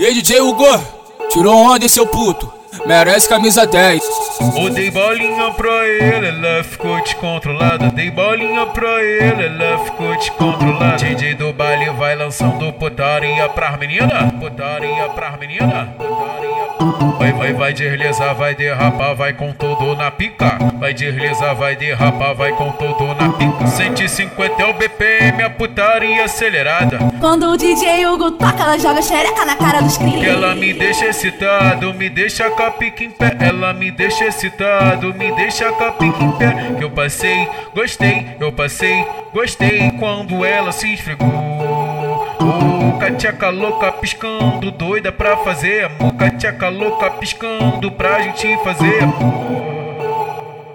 [0.00, 0.64] E DJ Hugo,
[1.28, 2.52] tirou onda, seu puto.
[2.86, 4.00] Merece camisa 10.
[4.56, 7.90] Eu dei bolinha pra ele, ela ficou descontrolada.
[7.90, 10.96] Dei bolinha pra ele, ela ficou descontrolada.
[10.96, 16.37] DJ do baile vai lançando putaria pras menina, putaria pras menina, putaria.
[17.18, 20.56] Vai, vai, vai deslizar, vai derrapar, vai com tudo na pica.
[20.78, 23.66] Vai deslizar, vai derrapar, vai com tudo na pica.
[23.66, 26.98] 150 é o BPM, a putaria acelerada.
[27.18, 29.98] Quando o DJ Hugo toca, ela joga xereca na cara dos.
[29.98, 33.36] Que ela me deixa excitado, me deixa com a pica em pé.
[33.40, 36.74] Ela me deixa excitado, me deixa com a pica em pé.
[36.78, 41.57] Que eu passei, gostei, eu passei, gostei quando ela se esfregou.
[42.88, 46.14] Oh, cateca louca piscando, doida pra fazer amor.
[46.14, 49.00] Cateca louca piscando pra gente fazer.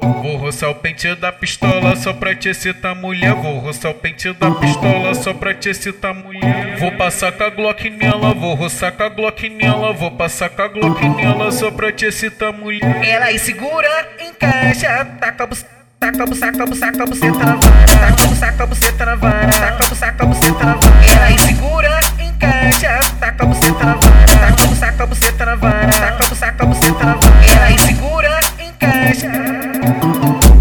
[0.00, 3.32] Vou roçar o pente da pistola só pra te excitar mulher.
[3.34, 6.76] Vou roçar o pente da pistola só pra te excitar mulher.
[6.78, 9.92] Vou passar com a Glock nela, vou roçar com a Glock nela.
[9.92, 13.06] Vou passar com a Glock nela só pra te excitar mulher.
[13.06, 13.88] Ela segura,
[14.20, 15.80] encaixa, taca buceta.
[16.00, 17.80] Taca buceta, buceta, buceta na vara.
[18.40, 19.52] Taca a buceta, na vara.
[19.52, 21.04] Taca buceta, buceta na vara.
[21.04, 21.99] Ela segura,
[22.40, 24.26] encaixa, taca a buceta na vara.
[24.80, 25.92] Taca a buceta, na vara.
[25.92, 27.44] Taca a na vara.
[27.46, 29.30] Ela aí segura, encaixa.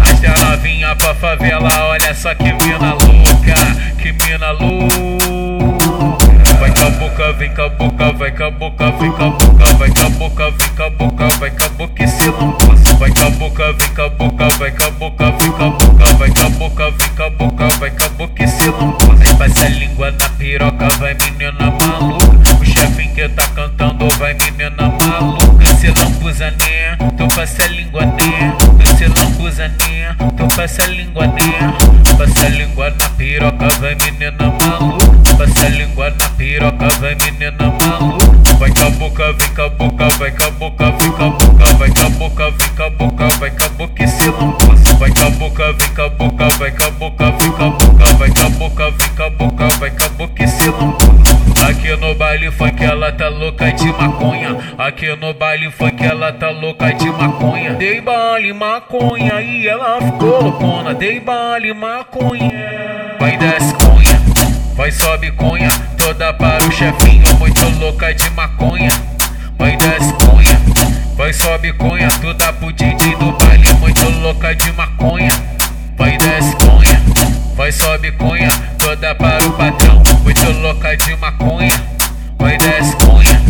[0.00, 3.54] As novinha pra favela, olha só que mina louca,
[3.98, 6.28] que mina louca.
[6.58, 9.30] Vai com a boca, vem com a boca, vai com a boca, vem com a
[9.30, 12.28] boca, vai com a boca, vem com a boca, vai com a boca e se
[12.28, 12.94] lambuça.
[12.98, 15.70] Vai com a boca, vem com a boca, vai com a boca, vem com a
[15.70, 18.68] boca, vai com a boca, vem com a boca, vai com a boca e se
[18.68, 19.22] lambuça.
[19.22, 21.67] Aí passa a língua na piroca, vai menina
[23.28, 25.66] tá cantando, vai menina maluca.
[25.78, 26.96] Se lambuza, né?
[27.16, 28.56] Tu passa a língua, né?
[28.58, 30.16] Tu se lambuza, né?
[30.36, 31.74] Tu passa a língua, né?
[32.16, 35.34] Passa a língua na piroca, vai menina maluca.
[35.36, 38.26] Passa a língua na piroca, vai menina maluca.
[38.58, 41.30] Vai com a boca, vem com a boca, vai com a boca, vem com a
[41.30, 44.28] boca, vai com a boca, vem com a boca, vai com a boca e se
[44.30, 44.92] lambuza.
[44.98, 47.70] Vai com a boca, vem com a boca, vai com a boca, vem com a
[47.70, 50.68] boca, vai com a boca, vem com a boca, vai com a boca e se
[50.68, 51.47] lambuza.
[51.66, 54.56] Aqui no baile funk ela tá louca de maconha.
[54.78, 57.74] Aqui no baile funk ela tá louca de maconha.
[57.74, 60.94] Dei baile maconha e ela ficou loucona.
[60.94, 62.50] Dei baile maconha.
[63.18, 64.20] Vai desce cunha,
[64.76, 65.68] vai sobe cunha.
[65.96, 68.90] Toda para o chefinho, muito louca de maconha.
[69.58, 70.60] Vai desce cunha,
[71.16, 72.08] vai sobe cunha.
[72.20, 75.32] Toda pro DJ do baile, muito louca de maconha.
[75.96, 77.02] Vai desce cunha,
[77.56, 78.48] vai sobe cunha.
[78.78, 80.02] Toda para o patrão,
[80.48, 81.72] muito louca de maconha.
[82.38, 83.42] Vai desce cunha,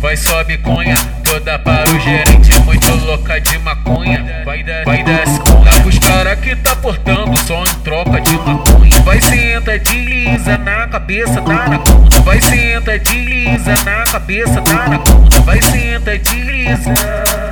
[0.00, 0.94] vai sobe cunha.
[1.24, 4.42] Toda para o gerente, muito louca de maconha.
[4.44, 5.64] Vai desce, vai desce cunha.
[5.64, 9.00] Dá pros cara que tá portando só em troca de maconha.
[9.04, 12.20] Vai senta, desliza na cabeça, tá na conta.
[12.20, 15.40] Vai senta, desliza na cabeça, tá na conta.
[15.40, 17.43] Vai senta, desliza.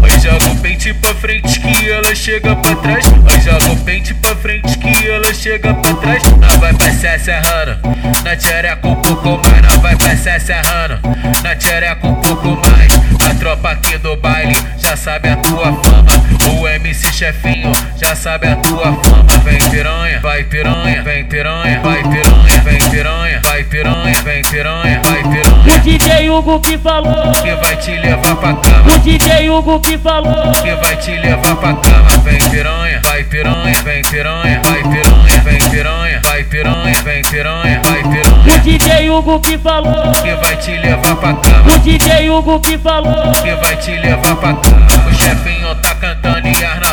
[0.00, 3.06] Vai joga o pente pra frente que ela chega pra trás.
[3.06, 6.22] Vai joga o pente pra frente que ela chega pra trás.
[6.40, 7.78] Nós vai passar serrando,
[8.24, 9.62] na tchereca um pouco mais.
[9.62, 11.00] Nós vai passar serrando,
[11.42, 12.92] na tchereca um pouco mais.
[13.30, 16.21] A tropa aqui do baile já sabe a tua fama.
[16.50, 19.22] O MC chefinho já sabe a tua fama.
[19.44, 25.22] Vem piranha, vai piranha, vem piranha, vai piranha, vem piranha, vai piranha, vem piranha, vai
[25.22, 25.76] piranha.
[25.76, 28.92] O DJ Hugo que falou, Que vai te levar pra cama.
[28.94, 32.22] o DJ Hugo que falou, que vai te levar pra cama.
[32.24, 38.00] Vem piranha, vai piranha, vem piranha, vai piranha, vem piranha, vai piranha, vem piranha, vai
[38.00, 38.58] o piranha.
[38.62, 43.32] DJ Hugo que falou, Que vai te levar pra cama, o DJ Hugo que falou,
[43.42, 44.86] que vai te levar pra cama.
[45.08, 45.74] O chefinho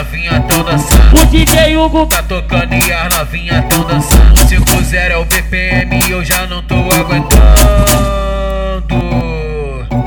[0.10, 1.22] novinhas tão dançando.
[1.22, 4.36] o DJ Hugo Tá tocando e as novinhas tão dançando.
[4.36, 7.30] 5-0 é o BPM e eu já não tô aguentando.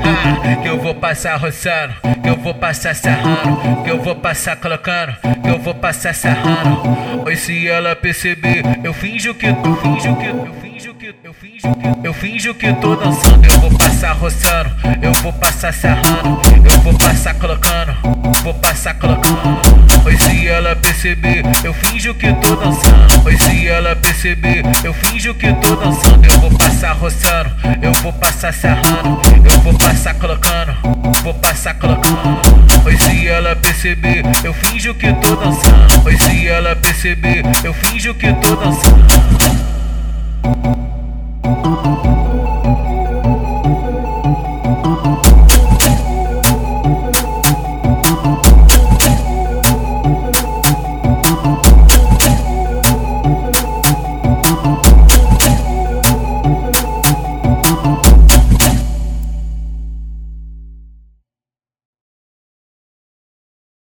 [0.05, 4.57] Ah, que eu vou passar roçando, que eu vou passar sarrando, que eu vou passar
[4.57, 7.23] colocando, que eu vou passar sarrando.
[7.25, 11.02] Oi, se ela perceber, eu finjo que, eu finjo que, eu finjo que,
[12.03, 13.47] eu finjo que, tô dançando.
[13.47, 14.71] Eu vou passar roçando,
[15.01, 17.95] eu vou passar sarrando, eu vou passar colocando,
[18.43, 19.61] vou passar colocando.
[20.05, 23.27] Oi, se ela perceber, eu finjo que tô dançando.
[23.27, 26.27] Oi, se ela perceber, eu finjo que tô dançando.
[26.27, 27.51] Eu vou passar roçando,
[27.81, 30.75] eu vou passar sarrando, eu vou passar colocando,
[31.23, 32.41] vou passar colocando.
[32.85, 36.07] Oi, se ela perceber, eu finjo que tô dançando.
[36.07, 39.23] Oi, se ela perceber, eu finjo que tô dançando.